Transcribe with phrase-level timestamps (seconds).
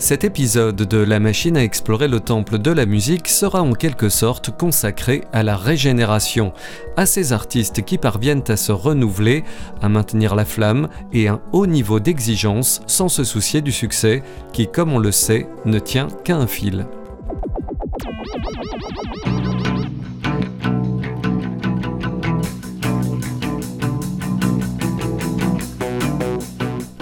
[0.00, 4.08] Cet épisode de La machine à explorer le temple de la musique sera en quelque
[4.08, 6.52] sorte consacré à la régénération,
[6.96, 9.42] à ces artistes qui parviennent à se renouveler,
[9.82, 14.22] à maintenir la flamme et un haut niveau d'exigence sans se soucier du succès
[14.52, 16.86] qui, comme on le sait, ne tient qu'à un fil.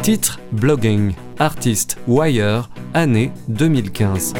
[0.03, 4.33] Titre Blogging, artiste Wire, année 2015.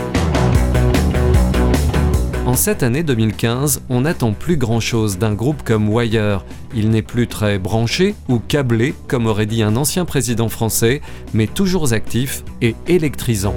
[2.47, 6.43] En cette année 2015, on n'attend plus grand-chose d'un groupe comme Wire.
[6.75, 11.03] Il n'est plus très branché ou câblé, comme aurait dit un ancien président français,
[11.35, 13.55] mais toujours actif et électrisant.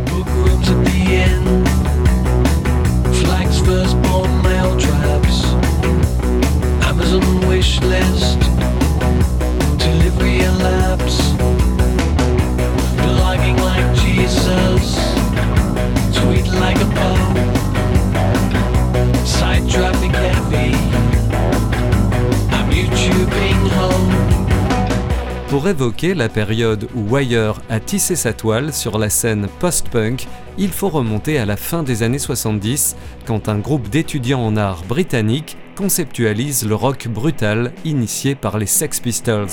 [25.50, 30.28] Pour évoquer la période où Wire a tissé sa toile sur la scène post-punk,
[30.60, 34.84] il faut remonter à la fin des années 70, quand un groupe d'étudiants en art
[34.88, 39.48] britanniques conceptualise le rock brutal initié par les Sex Pistols.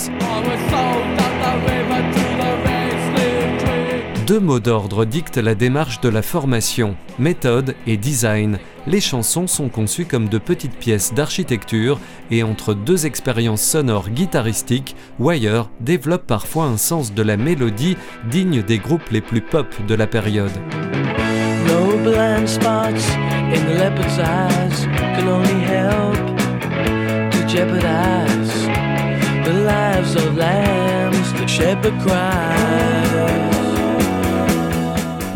[4.27, 8.59] Deux mots d'ordre dictent la démarche de la formation, méthode et design.
[8.89, 12.01] Les chansons sont conçues comme de petites pièces d'architecture
[12.33, 17.97] et entre deux expériences sonores guitaristiques, Wire développe parfois un sens de la mélodie
[18.29, 20.51] digne des groupes les plus pop de la période.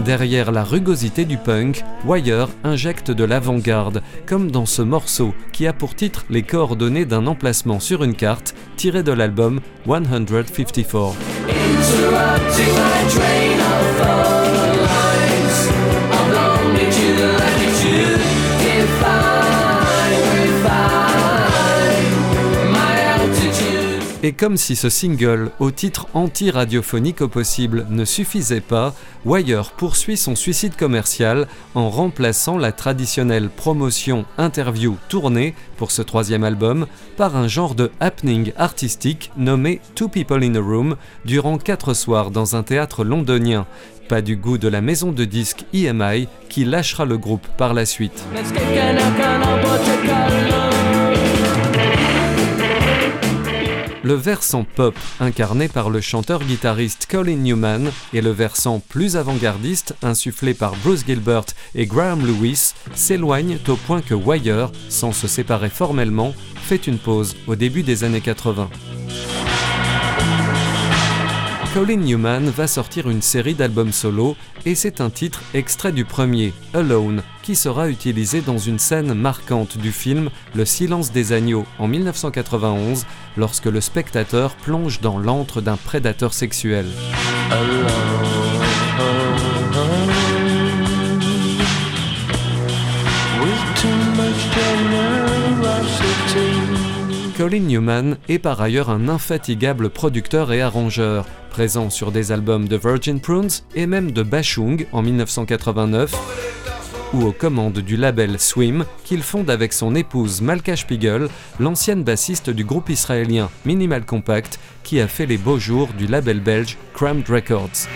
[0.04, 5.72] Derrière la rugosité du punk, Wire injecte de l'avant-garde, comme dans ce morceau qui a
[5.72, 11.24] pour titre les coordonnées d'un emplacement sur une carte tiré de l'album 154.
[24.22, 28.94] Et comme si ce single, au titre anti-radiophonique au possible, ne suffisait pas,
[29.25, 36.44] Wire poursuit son suicide commercial en remplaçant la traditionnelle promotion, interview, tournée pour ce troisième
[36.44, 36.86] album
[37.16, 42.30] par un genre de happening artistique nommé Two People in a Room durant quatre soirs
[42.30, 43.66] dans un théâtre londonien.
[44.10, 47.86] Pas du goût de la maison de disques EMI qui lâchera le groupe par la
[47.86, 48.22] suite.
[54.02, 60.54] Le versant pop, incarné par le chanteur-guitariste Colin Newman, et le versant plus avant-gardiste, insufflé
[60.54, 66.34] par Bruce Gilbert et Graham Lewis, s'éloignent au point que Wire, sans se séparer formellement,
[66.56, 68.68] fait une pause au début des années 80.
[71.72, 74.34] Colin Newman va sortir une série d'albums solo
[74.66, 79.78] et c'est un titre extrait du premier, Alone, qui sera utilisé dans une scène marquante
[79.78, 85.76] du film Le silence des agneaux en 1991 lorsque le spectateur plonge dans l'antre d'un
[85.76, 86.86] prédateur sexuel.
[97.40, 102.76] Colin Newman est par ailleurs un infatigable producteur et arrangeur, présent sur des albums de
[102.76, 106.12] Virgin Prunes et même de Bashung en 1989
[107.15, 111.28] ou aux commandes du label Swim qu'il fonde avec son épouse Malka Spiegel,
[111.59, 116.41] l'ancienne bassiste du groupe israélien Minimal Compact qui a fait les beaux jours du label
[116.41, 117.88] belge Crammed Records.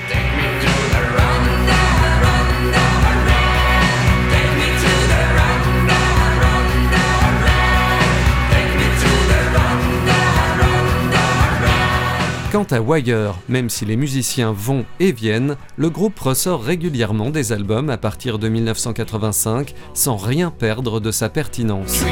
[12.54, 17.52] Quant à Wire, même si les musiciens vont et viennent, le groupe ressort régulièrement des
[17.52, 22.04] albums à partir de 1985 sans rien perdre de sa pertinence.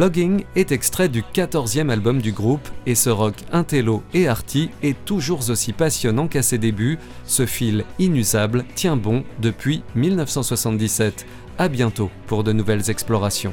[0.00, 4.96] Blogging est extrait du 14e album du groupe et ce rock intello et arty est
[5.04, 6.98] toujours aussi passionnant qu'à ses débuts.
[7.26, 11.26] Ce fil inusable tient bon depuis 1977.
[11.58, 13.52] À bientôt pour de nouvelles explorations.